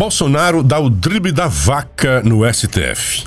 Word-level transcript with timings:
Bolsonaro 0.00 0.62
dá 0.62 0.78
o 0.78 0.88
drible 0.88 1.30
da 1.30 1.46
vaca 1.46 2.22
no 2.22 2.40
STF. 2.50 3.26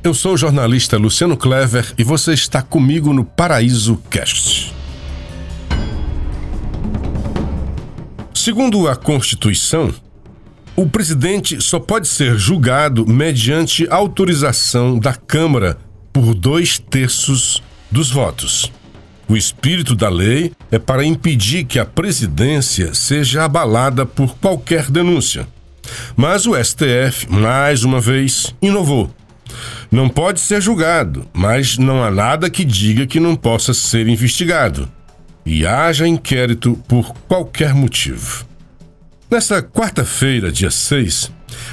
Eu 0.00 0.14
sou 0.14 0.34
o 0.34 0.36
jornalista 0.36 0.96
Luciano 0.96 1.36
Clever 1.36 1.92
e 1.98 2.04
você 2.04 2.34
está 2.34 2.62
comigo 2.62 3.12
no 3.12 3.24
Paraíso 3.24 4.00
Cast. 4.08 4.72
Segundo 8.32 8.86
a 8.86 8.94
Constituição, 8.94 9.92
o 10.76 10.88
presidente 10.88 11.60
só 11.60 11.80
pode 11.80 12.06
ser 12.06 12.38
julgado 12.38 13.04
mediante 13.04 13.88
autorização 13.90 15.00
da 15.00 15.14
Câmara 15.14 15.78
por 16.12 16.32
dois 16.32 16.78
terços 16.78 17.60
dos 17.90 18.08
votos. 18.08 18.70
O 19.28 19.36
espírito 19.36 19.94
da 19.94 20.08
lei 20.08 20.52
é 20.70 20.78
para 20.78 21.04
impedir 21.04 21.64
que 21.64 21.78
a 21.78 21.84
presidência 21.84 22.94
seja 22.94 23.44
abalada 23.44 24.06
por 24.06 24.34
qualquer 24.38 24.90
denúncia. 24.90 25.46
Mas 26.16 26.46
o 26.46 26.54
STF, 26.56 27.30
mais 27.30 27.84
uma 27.84 28.00
vez, 28.00 28.54
inovou. 28.62 29.14
Não 29.92 30.08
pode 30.08 30.40
ser 30.40 30.62
julgado, 30.62 31.28
mas 31.34 31.76
não 31.76 32.02
há 32.02 32.10
nada 32.10 32.48
que 32.48 32.64
diga 32.64 33.06
que 33.06 33.20
não 33.20 33.36
possa 33.36 33.74
ser 33.74 34.08
investigado. 34.08 34.90
E 35.44 35.66
haja 35.66 36.08
inquérito 36.08 36.82
por 36.88 37.12
qualquer 37.28 37.74
motivo. 37.74 38.46
Nesta 39.30 39.62
quarta-feira, 39.62 40.50
dia 40.50 40.70
6, 40.70 41.30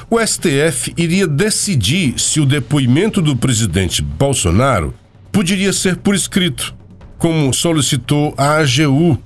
o 0.10 0.20
STF 0.20 0.94
iria 0.98 1.26
decidir 1.26 2.20
se 2.20 2.42
o 2.42 2.46
depoimento 2.46 3.22
do 3.22 3.34
presidente 3.34 4.02
Bolsonaro 4.02 4.94
poderia 5.32 5.72
ser 5.72 5.96
por 5.96 6.14
escrito 6.16 6.76
como 7.18 7.54
solicitou 7.54 8.34
a 8.38 8.58
AGU 8.58 9.18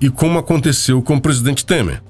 e 0.00 0.10
como 0.10 0.38
aconteceu 0.38 1.02
com 1.02 1.16
o 1.16 1.20
presidente 1.20 1.64
Temer. 1.64 2.02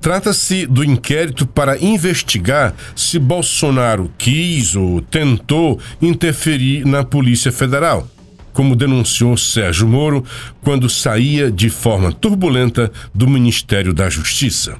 Trata-se 0.00 0.66
do 0.66 0.84
inquérito 0.84 1.46
para 1.46 1.78
investigar 1.82 2.74
se 2.94 3.18
Bolsonaro 3.18 4.12
quis 4.16 4.76
ou 4.76 5.00
tentou 5.00 5.80
interferir 6.00 6.86
na 6.86 7.02
Polícia 7.02 7.50
Federal, 7.50 8.06
como 8.52 8.76
denunciou 8.76 9.36
Sérgio 9.36 9.88
Moro 9.88 10.24
quando 10.62 10.88
saía 10.88 11.50
de 11.50 11.68
forma 11.68 12.12
turbulenta 12.12 12.92
do 13.12 13.26
Ministério 13.26 13.92
da 13.92 14.08
Justiça. 14.08 14.76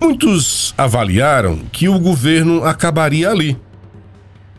Muitos 0.00 0.74
avaliaram 0.76 1.60
que 1.72 1.88
o 1.88 1.98
governo 1.98 2.64
acabaria 2.64 3.30
ali 3.30 3.56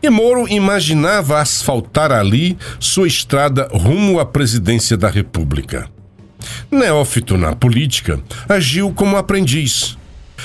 e 0.02 0.10
Moro 0.10 0.48
imaginava 0.48 1.40
asfaltar 1.40 2.12
ali 2.12 2.56
sua 2.78 3.06
estrada 3.06 3.68
rumo 3.72 4.20
à 4.20 4.26
presidência 4.26 4.96
da 4.96 5.08
República. 5.08 5.88
Neófito 6.70 7.36
na 7.36 7.54
política, 7.54 8.20
agiu 8.48 8.92
como 8.92 9.16
aprendiz 9.16 9.96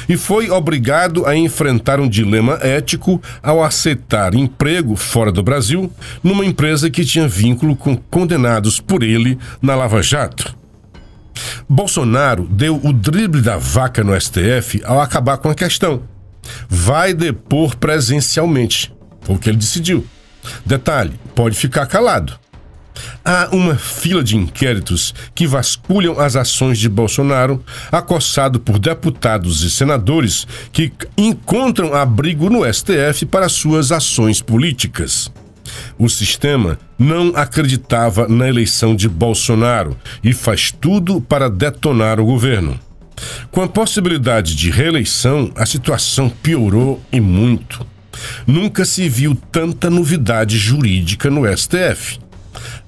e 0.07 0.17
foi 0.17 0.49
obrigado 0.49 1.25
a 1.25 1.35
enfrentar 1.35 1.99
um 1.99 2.07
dilema 2.07 2.57
ético 2.61 3.21
ao 3.41 3.63
aceitar 3.63 4.33
emprego 4.33 4.95
fora 4.95 5.31
do 5.31 5.43
Brasil 5.43 5.91
numa 6.23 6.45
empresa 6.45 6.89
que 6.89 7.05
tinha 7.05 7.27
vínculo 7.27 7.75
com 7.75 7.95
condenados 7.95 8.79
por 8.79 9.03
ele 9.03 9.37
na 9.61 9.75
Lava 9.75 10.01
Jato. 10.01 10.55
Bolsonaro 11.67 12.47
deu 12.49 12.79
o 12.83 12.91
drible 12.91 13.41
da 13.41 13.57
vaca 13.57 14.03
no 14.03 14.19
STF 14.19 14.81
ao 14.83 14.99
acabar 14.99 15.37
com 15.37 15.49
a 15.49 15.55
questão. 15.55 16.03
Vai 16.67 17.13
depor 17.13 17.75
presencialmente. 17.75 18.93
Foi 19.21 19.35
o 19.35 19.39
que 19.39 19.49
ele 19.49 19.57
decidiu. 19.57 20.05
Detalhe: 20.65 21.13
pode 21.35 21.55
ficar 21.55 21.85
calado. 21.85 22.39
Há 23.23 23.49
uma 23.51 23.75
fila 23.75 24.23
de 24.23 24.35
inquéritos 24.35 25.13
que 25.33 25.47
vasculham 25.47 26.19
as 26.19 26.35
ações 26.35 26.77
de 26.77 26.89
Bolsonaro, 26.89 27.63
acossado 27.91 28.59
por 28.59 28.77
deputados 28.77 29.63
e 29.63 29.69
senadores 29.69 30.45
que 30.71 30.91
encontram 31.17 31.93
abrigo 31.93 32.49
no 32.49 32.71
STF 32.71 33.25
para 33.25 33.49
suas 33.49 33.91
ações 33.91 34.41
políticas. 34.41 35.31
O 35.97 36.09
sistema 36.09 36.77
não 36.97 37.33
acreditava 37.35 38.27
na 38.27 38.47
eleição 38.47 38.95
de 38.95 39.07
Bolsonaro 39.07 39.97
e 40.23 40.33
faz 40.33 40.71
tudo 40.71 41.21
para 41.21 41.49
detonar 41.49 42.19
o 42.19 42.25
governo. 42.25 42.79
Com 43.51 43.61
a 43.61 43.67
possibilidade 43.67 44.55
de 44.55 44.71
reeleição, 44.71 45.51
a 45.55 45.65
situação 45.65 46.29
piorou 46.29 47.01
e 47.11 47.21
muito. 47.21 47.85
Nunca 48.45 48.85
se 48.85 49.07
viu 49.07 49.35
tanta 49.51 49.89
novidade 49.89 50.57
jurídica 50.57 51.29
no 51.29 51.45
STF. 51.57 52.19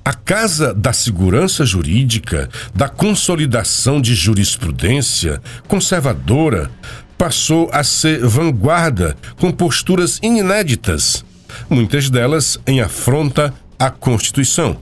A 0.05 0.13
Casa 0.13 0.73
da 0.73 0.91
Segurança 0.91 1.65
Jurídica, 1.65 2.49
da 2.75 2.89
Consolidação 2.89 4.01
de 4.01 4.13
Jurisprudência, 4.13 5.41
conservadora, 5.67 6.69
passou 7.17 7.69
a 7.71 7.83
ser 7.85 8.19
vanguarda 8.25 9.15
com 9.39 9.49
posturas 9.49 10.19
inéditas, 10.21 11.23
muitas 11.69 12.09
delas 12.09 12.59
em 12.67 12.81
afronta 12.81 13.53
à 13.79 13.89
Constituição. 13.89 14.77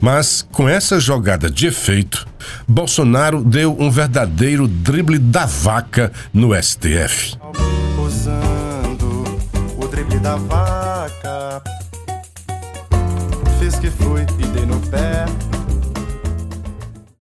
Mas 0.00 0.46
com 0.50 0.66
essa 0.66 0.98
jogada 0.98 1.50
de 1.50 1.66
efeito, 1.66 2.26
Bolsonaro 2.66 3.44
deu 3.44 3.76
um 3.78 3.90
verdadeiro 3.90 4.66
drible 4.66 5.18
da 5.18 5.44
vaca 5.44 6.10
no 6.32 6.50
STF 6.54 7.36
da 10.18 10.36
vaca. 10.36 11.62
Fiz 13.58 13.76
que 13.76 13.90
fui 13.90 14.22
e 14.38 14.46
dei 14.46 14.66
no 14.66 14.78
pé. 14.80 15.24